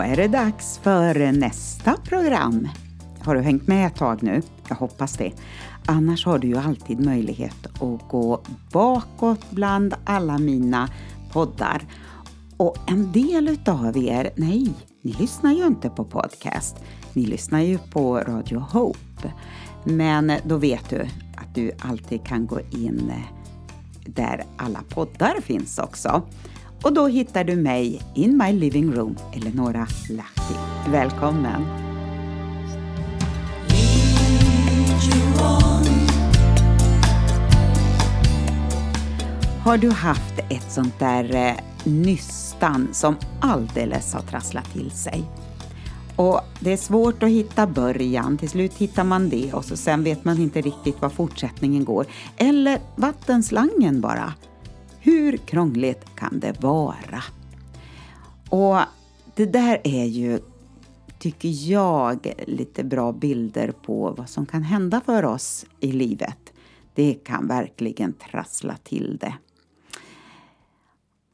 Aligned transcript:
Då 0.00 0.04
är 0.04 0.16
det 0.16 0.28
dags 0.28 0.78
för 0.78 1.32
nästa 1.32 1.96
program. 1.96 2.68
Har 3.18 3.34
du 3.34 3.40
hängt 3.40 3.66
med 3.66 3.86
ett 3.86 3.96
tag 3.96 4.22
nu? 4.22 4.42
Jag 4.68 4.76
hoppas 4.76 5.12
det. 5.12 5.32
Annars 5.86 6.26
har 6.26 6.38
du 6.38 6.48
ju 6.48 6.56
alltid 6.56 7.00
möjlighet 7.00 7.66
att 7.66 8.08
gå 8.08 8.40
bakåt 8.72 9.50
bland 9.50 9.94
alla 10.04 10.38
mina 10.38 10.88
poddar. 11.32 11.82
Och 12.56 12.76
en 12.86 13.12
del 13.12 13.48
utav 13.48 13.96
er, 13.98 14.30
nej, 14.36 14.72
ni 15.02 15.12
lyssnar 15.12 15.52
ju 15.52 15.66
inte 15.66 15.90
på 15.90 16.04
podcast. 16.04 16.76
Ni 17.12 17.26
lyssnar 17.26 17.60
ju 17.60 17.78
på 17.78 18.18
Radio 18.18 18.58
Hope. 18.58 19.32
Men 19.84 20.32
då 20.44 20.56
vet 20.56 20.90
du 20.90 21.00
att 21.36 21.54
du 21.54 21.72
alltid 21.78 22.24
kan 22.24 22.46
gå 22.46 22.60
in 22.70 23.12
där 24.04 24.44
alla 24.56 24.80
poddar 24.88 25.40
finns 25.40 25.78
också. 25.78 26.22
Och 26.82 26.92
då 26.92 27.06
hittar 27.06 27.44
du 27.44 27.56
mig 27.56 28.02
in 28.14 28.36
my 28.36 28.52
living 28.52 28.94
room, 28.94 29.16
Eleonora 29.32 29.86
Lahti. 30.10 30.54
Välkommen! 30.88 31.62
Har 39.64 39.78
du 39.78 39.90
haft 39.90 40.38
ett 40.50 40.72
sånt 40.72 40.98
där 40.98 41.34
eh, 41.34 41.54
nystan 41.84 42.88
som 42.92 43.16
alldeles 43.40 44.14
har 44.14 44.22
trasslat 44.22 44.72
till 44.72 44.90
sig? 44.90 45.24
Och 46.16 46.40
det 46.60 46.72
är 46.72 46.76
svårt 46.76 47.22
att 47.22 47.28
hitta 47.28 47.66
början, 47.66 48.38
till 48.38 48.48
slut 48.48 48.74
hittar 48.74 49.04
man 49.04 49.28
det 49.28 49.52
och 49.52 49.64
så 49.64 49.76
sen 49.76 50.04
vet 50.04 50.24
man 50.24 50.38
inte 50.38 50.60
riktigt 50.60 51.02
var 51.02 51.08
fortsättningen 51.08 51.84
går. 51.84 52.06
Eller 52.36 52.78
vattenslangen 52.96 54.00
bara. 54.00 54.34
Hur 55.02 55.36
krångligt 55.36 56.16
kan 56.16 56.40
det 56.40 56.62
vara? 56.62 57.22
Och 58.50 58.78
det 59.34 59.46
där 59.46 59.80
är 59.84 60.04
ju, 60.04 60.40
tycker 61.18 61.48
jag, 61.48 62.32
lite 62.46 62.84
bra 62.84 63.12
bilder 63.12 63.72
på 63.72 64.14
vad 64.18 64.28
som 64.28 64.46
kan 64.46 64.62
hända 64.62 65.00
för 65.00 65.24
oss 65.24 65.66
i 65.80 65.92
livet. 65.92 66.52
Det 66.94 67.14
kan 67.14 67.46
verkligen 67.46 68.12
trassla 68.12 68.76
till 68.76 69.18
det. 69.20 69.34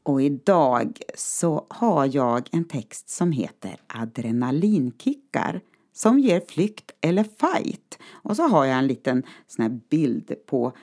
Och 0.03 0.21
idag 0.21 0.99
så 1.15 1.65
har 1.69 2.15
jag 2.15 2.49
en 2.51 2.65
text 2.65 3.09
som 3.09 3.31
heter 3.31 3.75
Adrenalinkickar 3.87 5.61
som 5.93 6.19
ger 6.19 6.41
flykt 6.47 6.91
eller 7.01 7.23
fight. 7.23 7.99
Och 8.11 8.35
så 8.35 8.43
har 8.43 8.65
jag 8.65 8.77
en 8.77 8.87
liten 8.87 9.23
sån 9.47 9.63
här 9.63 9.79
bild 9.89 10.35
på 10.45 10.73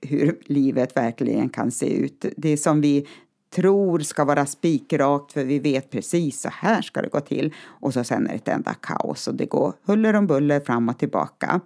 hur 0.00 0.38
livet 0.44 0.96
verkligen 0.96 1.48
kan 1.48 1.70
se 1.70 1.96
ut. 1.96 2.24
Det 2.36 2.56
som 2.56 2.80
vi 2.80 3.06
tror 3.50 3.98
ska 3.98 4.24
vara 4.24 4.46
spikrakt 4.46 5.32
för 5.32 5.44
vi 5.44 5.58
vet 5.58 5.90
precis 5.90 6.40
så 6.40 6.48
här 6.52 6.82
ska 6.82 7.02
det 7.02 7.08
gå 7.08 7.20
till. 7.20 7.54
Och 7.64 7.94
så 7.94 8.04
sen 8.04 8.26
är 8.26 8.30
det 8.30 8.34
ett 8.34 8.48
enda 8.48 8.74
kaos 8.74 9.28
och 9.28 9.34
det 9.34 9.46
går 9.46 9.74
huller 9.82 10.14
om 10.14 10.26
buller 10.26 10.60
fram 10.60 10.88
och 10.88 10.98
tillbaka. 10.98 11.60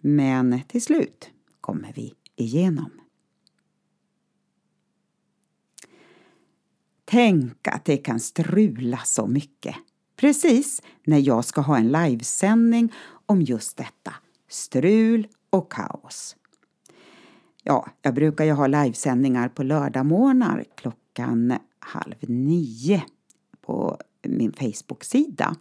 Men 0.00 0.60
till 0.68 0.82
slut 0.82 1.30
kommer 1.60 1.92
vi 1.94 2.14
igenom. 2.36 2.90
Tänk 7.04 7.68
att 7.68 7.84
det 7.84 7.96
kan 7.96 8.20
strula 8.20 8.98
så 9.04 9.26
mycket. 9.26 9.76
Precis 10.16 10.82
när 11.04 11.18
jag 11.18 11.44
ska 11.44 11.60
ha 11.60 11.76
en 11.76 11.92
livesändning 11.92 12.92
om 13.26 13.42
just 13.42 13.76
detta, 13.76 14.14
strul 14.48 15.26
och 15.50 15.72
kaos. 15.72 16.36
Ja, 17.66 17.86
jag 18.02 18.14
brukar 18.14 18.44
ju 18.44 18.52
ha 18.52 18.66
livesändningar 18.66 19.48
på 19.48 19.62
lördagmorgnar 19.62 20.64
klockan 20.74 21.58
halv 21.78 22.14
nio 22.20 23.02
på 23.60 23.98
min 24.22 24.52
Facebook-sida. 24.52 25.56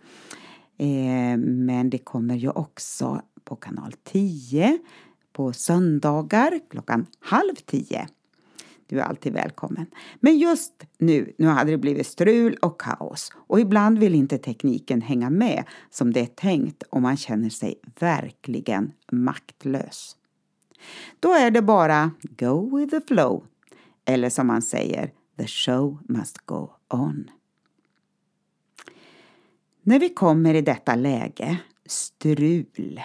Eh, 0.78 1.38
men 1.38 1.90
det 1.90 1.98
kommer 1.98 2.36
ju 2.36 2.50
också 2.50 3.22
på 3.44 3.56
kanal 3.56 3.94
10 4.04 4.80
på 5.34 5.54
söndagar 5.54 6.60
klockan 6.70 7.06
halv 7.20 7.56
tio. 7.66 8.08
Du 8.88 9.00
är 9.00 9.04
alltid 9.04 9.34
välkommen. 9.34 9.86
Men 10.20 10.38
just 10.38 10.84
nu, 10.98 11.34
nu 11.38 11.48
hade 11.48 11.72
det 11.72 11.78
blivit 11.78 12.08
strul 12.08 12.58
och 12.62 12.82
kaos 12.82 13.32
och 13.36 13.60
ibland 13.60 14.00
vill 14.00 14.16
inte 14.16 14.38
tekniken 14.38 15.02
hänga 15.02 15.30
med 15.30 15.64
som 15.90 16.14
det 16.14 16.20
är 16.20 16.26
tänkt 16.26 16.84
och 16.84 17.02
man 17.02 17.18
känner 17.18 17.50
sig 17.50 17.76
verkligen 18.00 18.92
maktlös. 19.12 20.18
Då 21.20 21.34
är 21.34 21.52
det 21.52 21.62
bara 21.62 22.12
go 22.22 22.78
with 22.78 22.92
the 22.92 23.02
flow. 23.08 23.44
Eller 24.06 24.30
som 24.30 24.48
man 24.48 24.62
säger, 24.62 25.12
the 25.38 25.48
show 25.48 25.98
must 26.10 26.38
go 26.38 26.72
on. 26.90 27.32
När 29.84 30.00
vi 30.00 30.10
kommer 30.10 30.54
i 30.54 30.62
detta 30.62 30.96
läge, 30.96 31.58
strul, 31.86 33.02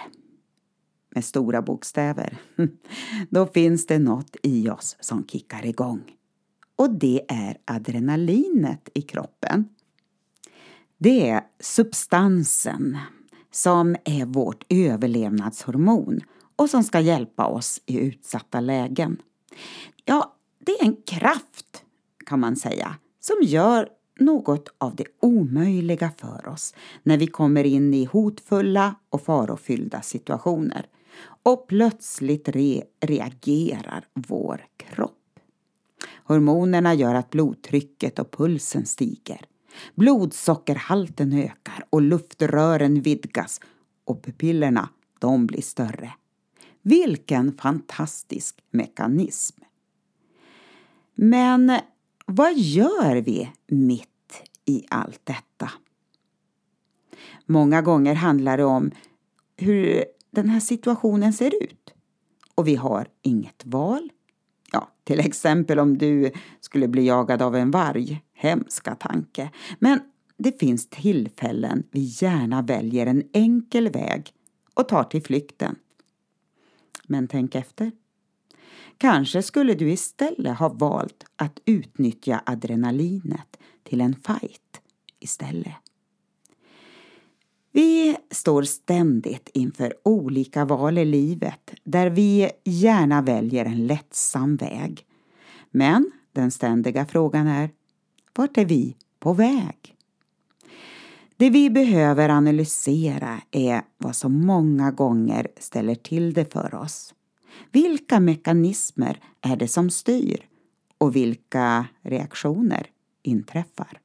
med 1.09 1.25
stora 1.25 1.61
bokstäver, 1.61 2.37
då 3.29 3.47
finns 3.47 3.87
det 3.87 3.99
något 3.99 4.35
i 4.43 4.69
oss 4.69 4.97
som 4.99 5.27
kickar 5.27 5.65
igång. 5.65 6.01
Och 6.75 6.89
det 6.89 7.21
är 7.27 7.57
adrenalinet 7.65 8.89
i 8.93 9.01
kroppen. 9.01 9.69
Det 10.97 11.29
är 11.29 11.41
substansen 11.59 12.97
som 13.51 13.95
är 14.05 14.25
vårt 14.25 14.63
överlevnadshormon 14.69 16.21
och 16.59 16.69
som 16.69 16.83
ska 16.83 16.99
hjälpa 16.99 17.45
oss 17.45 17.81
i 17.85 17.97
utsatta 17.97 18.59
lägen. 18.59 19.21
Ja, 20.05 20.35
det 20.59 20.71
är 20.71 20.85
en 20.85 20.95
kraft 20.95 21.83
kan 22.25 22.39
man 22.39 22.55
säga 22.55 22.95
som 23.19 23.35
gör 23.41 23.89
något 24.19 24.69
av 24.77 24.95
det 24.95 25.05
omöjliga 25.19 26.11
för 26.17 26.47
oss 26.47 26.73
när 27.03 27.17
vi 27.17 27.27
kommer 27.27 27.63
in 27.63 27.93
i 27.93 28.05
hotfulla 28.05 28.95
och 29.09 29.21
farofyllda 29.21 30.01
situationer. 30.01 30.85
Och 31.43 31.67
plötsligt 31.67 32.49
re 32.49 32.83
reagerar 33.01 34.07
vår 34.13 34.65
kropp. 34.77 35.39
Hormonerna 36.23 36.93
gör 36.93 37.15
att 37.15 37.29
blodtrycket 37.29 38.19
och 38.19 38.31
pulsen 38.31 38.85
stiger. 38.85 39.41
Blodsockerhalten 39.95 41.33
ökar 41.33 41.85
och 41.89 42.01
luftrören 42.01 43.01
vidgas 43.01 43.61
och 44.05 44.23
pupillerna 44.23 44.89
de 45.19 45.47
blir 45.47 45.61
större. 45.61 46.13
Vilken 46.81 47.57
fantastisk 47.57 48.59
mekanism! 48.71 49.63
Men 51.15 51.79
vad 52.25 52.53
gör 52.57 53.15
vi 53.15 53.51
mitt 53.67 54.43
i 54.65 54.85
allt 54.89 55.21
detta? 55.23 55.71
Många 57.45 57.81
gånger 57.81 58.15
handlar 58.15 58.57
det 58.57 58.63
om 58.63 58.91
hur 59.57 60.05
den 60.31 60.49
här 60.49 60.59
situationen 60.59 61.33
ser 61.33 61.63
ut. 61.63 61.93
Och 62.55 62.67
vi 62.67 62.75
har 62.75 63.07
inget 63.21 63.65
val. 63.65 64.09
Ja, 64.71 64.89
till 65.03 65.19
exempel 65.19 65.79
om 65.79 65.97
du 65.97 66.31
skulle 66.59 66.87
bli 66.87 67.05
jagad 67.05 67.41
av 67.41 67.55
en 67.55 67.71
varg. 67.71 68.23
Hemska 68.33 68.95
tanke. 68.95 69.51
Men 69.79 69.99
det 70.37 70.59
finns 70.59 70.89
tillfällen 70.89 71.83
vi 71.91 71.99
gärna 72.21 72.61
väljer 72.61 73.05
en 73.05 73.23
enkel 73.33 73.89
väg 73.89 74.33
och 74.73 74.87
tar 74.87 75.03
till 75.03 75.23
flykten. 75.23 75.75
Men 77.09 77.27
tänk 77.27 77.55
efter. 77.55 77.91
Kanske 78.97 79.43
skulle 79.43 79.73
du 79.73 79.91
istället 79.91 80.57
ha 80.57 80.69
valt 80.69 81.25
att 81.35 81.59
utnyttja 81.65 82.41
adrenalinet 82.45 83.57
till 83.83 84.01
en 84.01 84.15
fight 84.15 84.81
istället. 85.19 85.75
Vi 87.71 88.17
står 88.31 88.63
ständigt 88.63 89.49
inför 89.53 89.93
olika 90.03 90.65
val 90.65 90.97
i 90.97 91.05
livet 91.05 91.73
där 91.83 92.09
vi 92.09 92.49
gärna 92.63 93.21
väljer 93.21 93.65
en 93.65 93.87
lättsam 93.87 94.55
väg. 94.55 95.05
Men 95.71 96.11
den 96.31 96.51
ständiga 96.51 97.05
frågan 97.05 97.47
är, 97.47 97.69
vart 98.35 98.57
är 98.57 98.65
vi 98.65 98.95
på 99.19 99.33
väg? 99.33 99.95
Det 101.39 101.49
vi 101.49 101.69
behöver 101.69 102.29
analysera 102.29 103.41
är 103.51 103.81
vad 103.97 104.15
som 104.15 104.45
många 104.45 104.91
gånger 104.91 105.47
ställer 105.57 105.95
till 105.95 106.33
det 106.33 106.53
för 106.53 106.75
oss. 106.75 107.13
Vilka 107.71 108.19
mekanismer 108.19 109.19
är 109.41 109.55
det 109.55 109.67
som 109.67 109.89
styr 109.89 110.45
och 110.97 111.15
vilka 111.15 111.85
reaktioner 112.01 112.87
inträffar? 113.23 113.99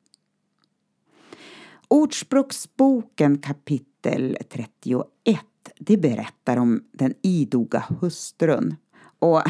Ordspråksboken 1.88 3.38
kapitel 3.38 4.36
31 4.50 5.06
det 5.78 5.96
berättar 5.96 6.56
om 6.56 6.84
den 6.92 7.14
idoga 7.22 7.84
hustrun. 8.00 8.76
Och 9.18 9.42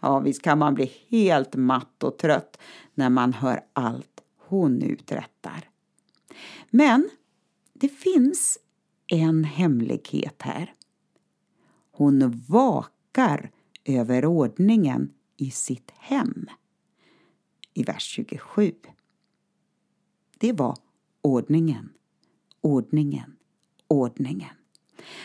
ja, 0.00 0.18
visst 0.18 0.42
kan 0.42 0.58
man 0.58 0.74
bli 0.74 0.92
helt 1.08 1.56
matt 1.56 2.02
och 2.02 2.18
trött 2.18 2.58
när 2.94 3.10
man 3.10 3.32
hör 3.32 3.60
allt 3.72 4.22
hon 4.48 4.82
uträttar. 4.82 5.68
Men 6.70 7.08
det 7.80 7.88
finns 7.88 8.58
en 9.06 9.44
hemlighet 9.44 10.42
här. 10.42 10.74
Hon 11.90 12.44
vakar 12.48 13.50
över 13.84 14.24
ordningen 14.24 15.12
i 15.36 15.50
sitt 15.50 15.90
hem. 15.90 16.46
I 17.74 17.82
vers 17.82 18.02
27. 18.02 18.72
Det 20.38 20.52
var 20.52 20.76
ordningen, 21.22 21.92
ordningen, 22.60 23.36
ordningen. 23.88 24.54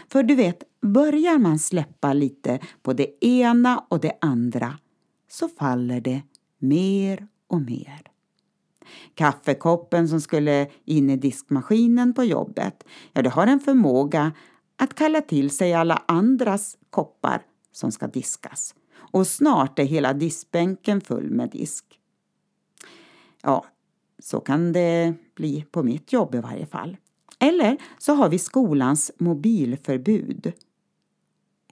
För 0.08 0.24
du 0.24 0.36
vet, 0.36 0.64
börjar 0.82 1.38
man 1.38 1.60
släppa 1.60 2.14
lite 2.14 2.60
på 2.82 2.94
det 2.94 3.26
ena 3.26 3.86
och 3.90 4.00
det 4.00 4.18
andra 4.22 4.80
så 5.28 5.50
faller 5.50 6.02
det 6.02 6.22
mer 6.58 7.28
och 7.48 7.62
mer. 7.62 8.13
Kaffekoppen 9.16 10.10
som 10.10 10.22
skulle 10.22 10.68
in 10.86 11.10
i 11.10 11.16
diskmaskinen 11.16 12.14
på 12.14 12.24
jobbet, 12.24 12.84
ja 13.14 13.22
det 13.22 13.30
har 13.30 13.48
en 13.48 13.60
förmåga 13.60 14.32
att 14.78 14.96
kalla 14.96 15.22
till 15.22 15.50
sig 15.50 15.74
alla 15.74 16.04
andras 16.06 16.78
koppar 16.90 17.42
som 17.72 17.92
ska 17.92 18.08
diskas. 18.08 18.76
Och 18.96 19.28
snart 19.28 19.80
är 19.80 19.84
hela 19.84 20.14
diskbänken 20.14 21.02
full 21.02 21.32
med 21.32 21.50
disk. 21.50 22.00
Ja, 23.42 23.66
så 24.20 24.40
kan 24.40 24.74
det 24.74 25.14
bli 25.36 25.66
på 25.72 25.84
mitt 25.84 26.14
jobb 26.14 26.36
i 26.36 26.40
varje 26.40 26.66
fall. 26.66 26.98
Eller 27.40 27.78
så 27.98 28.14
har 28.14 28.30
vi 28.30 28.40
skolans 28.40 29.12
mobilförbud. 29.18 30.54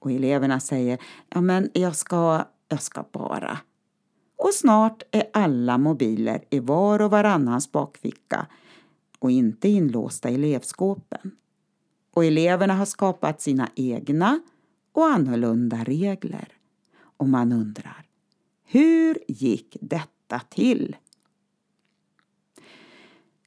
Och 0.00 0.12
eleverna 0.12 0.60
säger, 0.60 0.98
ja 1.28 1.40
men 1.40 1.70
jag 1.72 1.96
ska, 1.96 2.44
jag 2.68 2.82
ska 2.82 3.04
bara. 3.12 3.58
Och 4.42 4.54
snart 4.54 5.02
är 5.10 5.24
alla 5.32 5.78
mobiler 5.78 6.44
i 6.50 6.58
var 6.58 7.02
och 7.02 7.10
varannans 7.10 7.72
bakficka 7.72 8.46
och 9.18 9.30
inte 9.30 9.68
inlåsta 9.68 10.30
i 10.30 10.34
elevskåpen. 10.34 11.30
Och 12.14 12.24
eleverna 12.24 12.74
har 12.74 12.84
skapat 12.84 13.40
sina 13.40 13.70
egna 13.74 14.40
och 14.92 15.06
annorlunda 15.06 15.84
regler. 15.84 16.48
Och 17.16 17.28
man 17.28 17.52
undrar, 17.52 18.06
hur 18.64 19.18
gick 19.28 19.76
detta 19.80 20.38
till? 20.38 20.96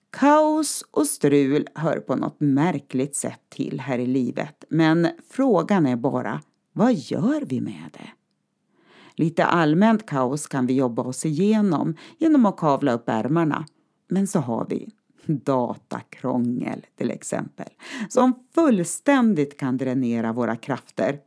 Kaos 0.09 0.85
och 0.91 1.07
strul 1.07 1.67
hör 1.75 1.99
på 1.99 2.15
något 2.15 2.39
märkligt 2.39 3.15
sätt 3.15 3.41
till 3.49 3.79
här 3.79 3.99
i 3.99 4.05
livet 4.05 4.63
men 4.69 5.07
frågan 5.29 5.85
är 5.85 5.95
bara, 5.95 6.41
vad 6.71 6.93
gör 6.93 7.41
vi 7.41 7.61
med 7.61 7.89
det? 7.93 8.09
Lite 9.15 9.45
allmänt 9.45 10.05
kaos 10.05 10.47
kan 10.47 10.65
vi 10.65 10.73
jobba 10.73 11.01
oss 11.03 11.25
igenom 11.25 11.95
genom 12.17 12.45
att 12.45 12.57
kavla 12.57 12.91
upp 12.91 13.09
ärmarna. 13.09 13.65
Men 14.07 14.27
så 14.27 14.39
har 14.39 14.65
vi 14.69 14.89
datakrångel 15.27 16.85
till 16.95 17.11
exempel 17.11 17.69
som 18.09 18.33
fullständigt 18.55 19.57
kan 19.57 19.77
dränera 19.77 20.33
våra 20.33 20.55
krafter 20.55 21.19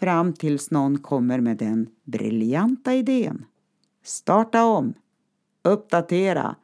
fram 0.00 0.32
tills 0.32 0.70
någon 0.70 0.98
kommer 0.98 1.40
med 1.40 1.56
den 1.56 1.88
briljanta 2.04 2.94
idén. 2.94 3.44
Starta 4.04 4.64
om, 4.64 4.94
uppdatera, 5.62 6.56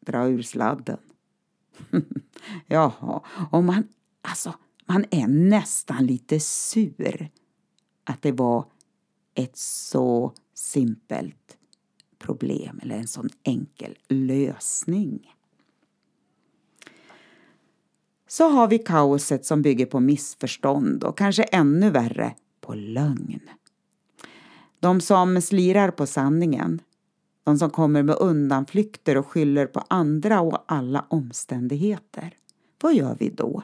dra 0.00 0.28
ur 0.28 0.42
sladden. 0.42 0.98
Jaha, 2.66 3.20
och 3.50 3.64
man, 3.64 3.88
alltså, 4.22 4.54
man 4.86 5.04
är 5.10 5.26
nästan 5.26 6.06
lite 6.06 6.40
sur 6.40 7.28
att 8.04 8.22
det 8.22 8.32
var 8.32 8.64
ett 9.36 9.56
så 9.56 10.32
simpelt 10.54 11.56
problem 12.18 12.80
eller 12.82 12.96
en 12.96 13.06
sån 13.06 13.28
enkel 13.42 13.98
lösning. 14.08 15.32
Så 18.28 18.48
har 18.48 18.68
vi 18.68 18.78
kaoset 18.78 19.44
som 19.46 19.62
bygger 19.62 19.86
på 19.86 20.00
missförstånd 20.00 21.04
och 21.04 21.18
kanske 21.18 21.42
ännu 21.42 21.90
värre 21.90 22.34
på 22.60 22.74
lögn. 22.74 23.40
De 24.80 25.00
som 25.00 25.42
slirar 25.42 25.90
på 25.90 26.06
sanningen, 26.06 26.80
de 27.44 27.58
som 27.58 27.70
kommer 27.70 28.02
med 28.02 28.16
undanflykter 28.16 29.16
och 29.16 29.26
skyller 29.26 29.66
på 29.66 29.84
andra 29.88 30.40
och 30.40 30.64
alla 30.66 31.06
omständigheter. 31.08 32.34
Vad 32.82 32.94
gör 32.94 33.16
vi 33.18 33.30
då? 33.30 33.62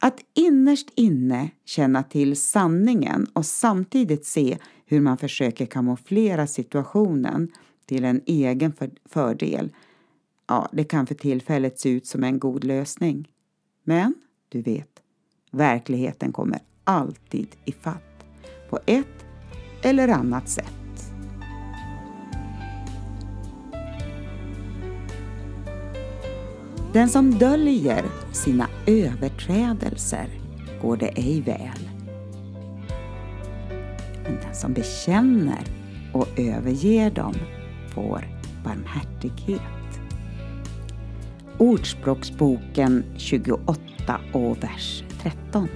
Att 0.00 0.20
innerst 0.34 0.88
inne 0.94 1.50
känna 1.64 2.02
till 2.02 2.36
sanningen 2.36 3.26
och 3.32 3.46
samtidigt 3.46 4.26
se 4.26 4.58
hur 4.86 5.00
man 5.00 5.18
försöker 5.18 5.66
kamouflera 5.66 6.46
situationen 6.46 7.52
till 7.86 8.04
en 8.04 8.22
egen 8.26 8.72
fördel, 9.04 9.70
ja, 10.48 10.68
det 10.72 10.84
kan 10.84 11.06
för 11.06 11.14
tillfället 11.14 11.80
se 11.80 11.88
ut 11.88 12.06
som 12.06 12.24
en 12.24 12.38
god 12.38 12.64
lösning. 12.64 13.28
Men, 13.84 14.14
du 14.48 14.62
vet, 14.62 15.02
verkligheten 15.50 16.32
kommer 16.32 16.58
alltid 16.84 17.56
i 17.64 17.72
fatt 17.72 18.24
på 18.70 18.78
ett 18.86 19.24
eller 19.82 20.08
annat 20.08 20.48
sätt. 20.48 20.87
Den 26.92 27.08
som 27.08 27.30
döljer 27.30 28.04
sina 28.32 28.68
överträdelser 28.86 30.28
går 30.82 30.96
det 30.96 31.08
ej 31.08 31.40
väl. 31.40 31.90
Men 34.22 34.38
den 34.42 34.54
som 34.54 34.72
bekänner 34.72 35.58
och 36.12 36.26
överger 36.36 37.10
dem 37.10 37.34
får 37.94 38.28
barmhärtighet. 38.64 39.60
Ordspråksboken 41.58 43.04
28 43.16 44.20
och 44.32 44.62
vers 44.64 45.04
13. 45.22 45.68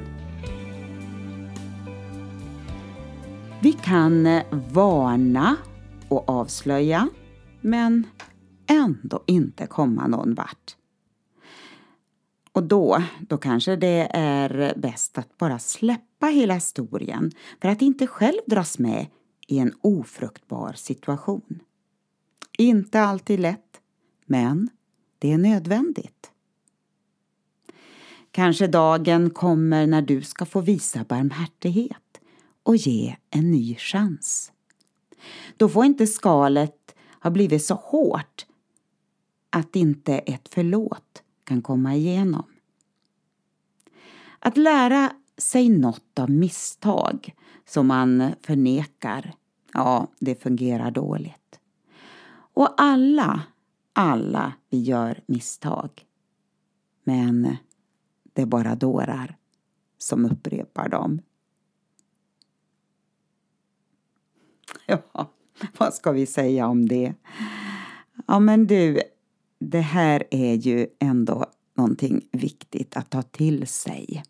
Vi 3.62 3.73
kan 3.73 4.41
varna 4.73 5.56
och 6.09 6.29
avslöja 6.29 7.09
men 7.61 8.06
ändå 8.67 9.23
inte 9.26 9.67
komma 9.67 10.06
någon 10.06 10.35
vart. 10.35 10.76
Och 12.52 12.62
då, 12.62 13.02
då 13.20 13.38
kanske 13.38 13.76
det 13.76 14.08
är 14.12 14.75
bäst 14.76 15.19
att 15.19 15.38
bara 15.38 15.58
släppa 15.58 16.26
hela 16.26 16.54
historien 16.54 17.32
för 17.60 17.69
att 17.69 17.82
inte 17.82 18.06
själv 18.06 18.40
dras 18.46 18.78
med 18.78 19.06
i 19.46 19.58
en 19.58 19.75
ofruktbar 19.81 20.72
situation. 20.72 21.62
Inte 22.58 23.00
alltid 23.00 23.40
lätt, 23.40 23.81
men 24.26 24.69
det 25.19 25.32
är 25.32 25.38
nödvändigt. 25.38 26.31
Kanske 28.30 28.66
dagen 28.66 29.30
kommer 29.30 29.87
när 29.87 30.02
du 30.02 30.23
ska 30.23 30.47
få 30.47 30.61
visa 30.61 31.04
barmhärtighet 31.04 32.21
och 32.62 32.76
ge 32.76 33.16
en 33.30 33.50
ny 33.50 33.76
chans. 33.76 34.52
Då 35.56 35.68
får 35.68 35.85
inte 35.85 36.06
skalet 36.06 36.94
ha 37.23 37.30
blivit 37.30 37.64
så 37.64 37.75
hårt 37.75 38.47
att 39.50 39.76
inte 39.76 40.18
ett 40.18 40.49
förlåt 40.49 41.23
kan 41.52 41.62
komma 41.62 41.94
igenom. 41.94 42.44
Att 44.38 44.56
lära 44.56 45.12
sig 45.38 45.68
något 45.68 46.18
av 46.18 46.30
misstag 46.30 47.35
som 47.64 47.87
man 47.87 48.32
förnekar, 48.42 49.35
ja, 49.73 50.06
det 50.18 50.42
fungerar 50.42 50.90
dåligt. 50.90 51.61
Och 52.54 52.75
alla, 52.76 53.42
alla 53.92 54.52
vi 54.71 54.82
gör 54.82 55.21
misstag. 55.26 56.06
Men 57.04 57.56
det 58.32 58.42
är 58.42 58.47
bara 58.47 58.75
dårar 58.75 59.37
som 59.99 60.25
upprepar 60.25 60.88
dem. 60.88 61.21
Ja, 64.87 65.30
vad 65.78 65.94
ska 65.94 66.12
vi 66.12 66.26
säga 66.26 66.66
om 66.66 66.88
det? 66.88 67.14
Ja, 68.26 68.38
men 68.38 68.66
du, 68.66 69.02
det 69.71 69.81
här 69.81 70.25
är 70.31 70.54
ju 70.54 70.87
ändå 70.99 71.47
någonting 71.75 72.28
viktigt 72.33 72.97
att 72.97 73.11
ta 73.11 73.23
till 73.23 73.66
sig. 73.66 74.23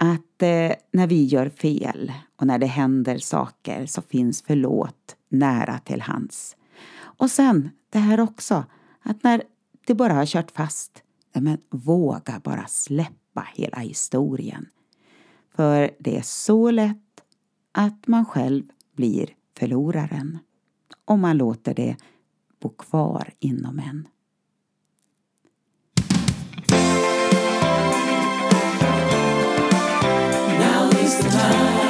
Att 0.00 0.42
eh, 0.42 0.72
när 0.92 1.06
vi 1.06 1.24
gör 1.24 1.48
fel 1.48 2.12
och 2.36 2.46
när 2.46 2.58
det 2.58 2.66
händer 2.66 3.18
saker 3.18 3.86
så 3.86 4.02
finns 4.02 4.42
förlåt 4.42 5.16
nära 5.28 5.78
till 5.78 6.00
hands. 6.00 6.56
Och 6.98 7.30
sen 7.30 7.70
det 7.90 7.98
här 7.98 8.20
också, 8.20 8.64
att 9.02 9.22
när 9.22 9.42
det 9.86 9.94
bara 9.94 10.12
har 10.12 10.26
kört 10.26 10.50
fast, 10.50 11.02
men 11.32 11.58
våga 11.70 12.40
bara 12.44 12.66
släppa 12.66 13.46
hela 13.54 13.78
historien. 13.78 14.66
För 15.56 15.90
det 15.98 16.16
är 16.16 16.22
så 16.22 16.70
lätt 16.70 17.20
att 17.72 18.06
man 18.06 18.24
själv 18.24 18.62
blir 18.96 19.30
förloraren 19.58 20.38
om 21.04 21.20
man 21.20 21.36
låter 21.36 21.74
det 21.74 21.96
bo 22.60 22.68
kvar 22.68 23.32
inom 23.40 23.78
en. 23.78 24.08
Now 30.58 30.90
is 30.90 31.16
the 31.18 31.30
time. 31.30 31.89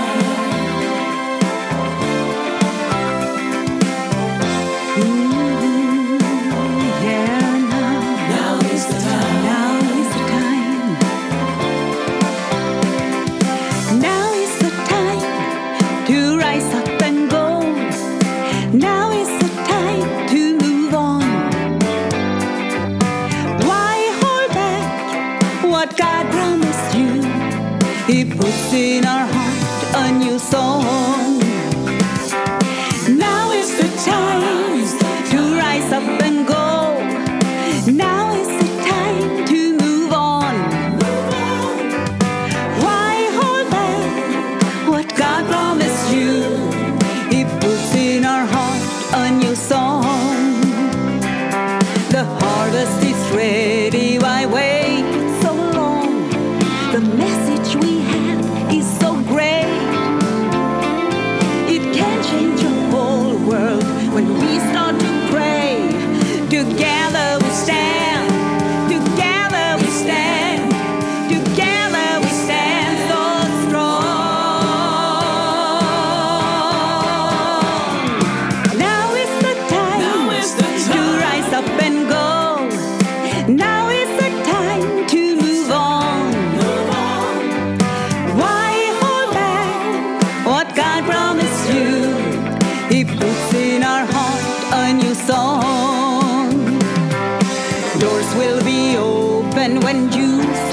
when 99.92 100.12
you 100.12 100.69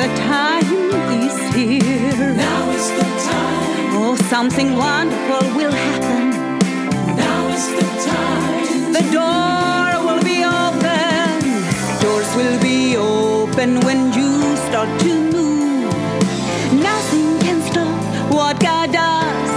the 0.00 0.06
time 0.16 0.64
is 1.22 1.38
here. 1.54 2.32
Now 2.34 2.70
is 2.70 2.88
the 2.98 3.08
time. 3.28 3.96
Oh, 4.00 4.16
something 4.30 4.70
wonderful 4.78 5.44
will 5.58 5.72
happen. 5.72 6.24
Now 7.24 7.40
is 7.56 7.66
the 7.78 7.88
time. 8.08 8.92
The 8.96 9.04
door 9.18 9.90
will 10.06 10.22
be 10.32 10.38
open. 10.62 11.40
Doors 12.00 12.30
will 12.38 12.58
be 12.62 12.96
open 12.96 13.80
when 13.86 14.00
you 14.18 14.56
start 14.68 14.90
to 15.04 15.12
move. 15.34 15.92
Nothing 16.90 17.28
can 17.44 17.58
stop 17.70 18.00
what 18.32 18.58
God 18.58 18.88
does. 18.92 19.50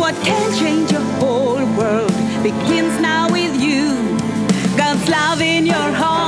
What 0.00 0.14
can 0.28 0.46
change 0.60 0.92
your 0.92 1.08
whole 1.20 1.64
world 1.78 2.12
begins 2.42 3.00
now 3.00 3.32
with 3.32 3.54
you. 3.68 3.86
God's 4.76 5.08
love 5.08 5.40
in 5.40 5.64
your 5.64 5.90
heart. 6.00 6.27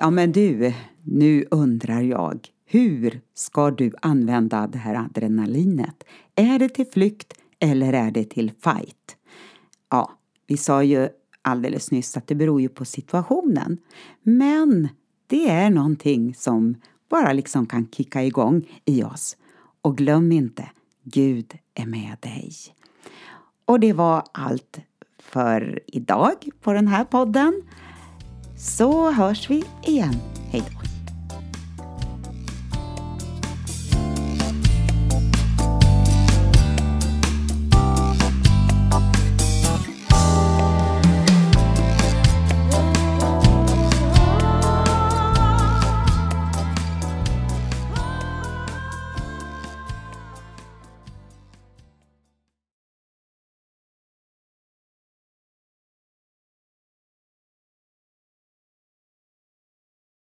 Ja 0.00 0.10
men 0.10 0.32
du, 0.32 0.74
nu 1.02 1.44
undrar 1.50 2.00
jag. 2.00 2.48
Hur 2.66 3.20
ska 3.34 3.70
du 3.70 3.92
använda 4.02 4.66
det 4.66 4.78
här 4.78 4.94
adrenalinet? 4.94 6.04
Är 6.34 6.58
det 6.58 6.68
till 6.68 6.86
flykt 6.86 7.32
eller 7.58 7.92
är 7.92 8.10
det 8.10 8.24
till 8.24 8.52
fight? 8.60 9.16
Ja, 9.90 10.12
vi 10.46 10.56
sa 10.56 10.82
ju 10.82 11.08
alldeles 11.42 11.90
nyss 11.90 12.16
att 12.16 12.26
det 12.26 12.34
beror 12.34 12.60
ju 12.60 12.68
på 12.68 12.84
situationen. 12.84 13.78
Men 14.22 14.88
det 15.26 15.50
är 15.50 15.70
någonting 15.70 16.34
som 16.34 16.74
bara 17.10 17.32
liksom 17.32 17.66
kan 17.66 17.88
kicka 17.88 18.22
igång 18.22 18.68
i 18.84 19.02
oss. 19.02 19.36
Och 19.82 19.96
glöm 19.96 20.32
inte, 20.32 20.70
Gud 21.04 21.58
är 21.74 21.86
med 21.86 22.16
dig. 22.20 22.52
Och 23.64 23.80
det 23.80 23.92
var 23.92 24.22
allt 24.32 24.78
för 25.18 25.80
idag 25.86 26.48
på 26.60 26.72
den 26.72 26.88
här 26.88 27.04
podden 27.04 27.62
så 28.58 29.10
hörs 29.10 29.50
vi 29.50 29.64
igen. 29.84 30.14
Hej 30.50 30.62
då! 30.70 30.97